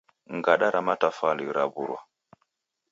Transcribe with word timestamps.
Ngada 0.37 0.67
ra 0.73 0.81
matafwali 0.87 1.45
rawurwa 1.55 1.99